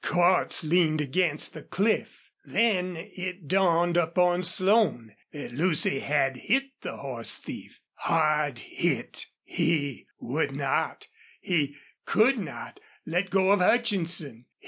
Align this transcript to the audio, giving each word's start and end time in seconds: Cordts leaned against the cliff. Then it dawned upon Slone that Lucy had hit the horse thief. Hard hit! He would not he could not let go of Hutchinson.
Cordts 0.03 0.63
leaned 0.63 0.99
against 0.99 1.53
the 1.53 1.61
cliff. 1.61 2.31
Then 2.43 2.95
it 2.97 3.47
dawned 3.47 3.97
upon 3.97 4.41
Slone 4.41 5.15
that 5.31 5.51
Lucy 5.53 5.99
had 5.99 6.37
hit 6.37 6.71
the 6.81 6.97
horse 6.97 7.37
thief. 7.37 7.79
Hard 7.97 8.57
hit! 8.57 9.27
He 9.43 10.07
would 10.19 10.55
not 10.55 11.05
he 11.39 11.75
could 12.05 12.39
not 12.39 12.79
let 13.05 13.29
go 13.29 13.51
of 13.51 13.59
Hutchinson. 13.59 14.47